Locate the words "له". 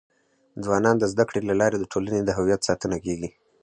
1.49-1.55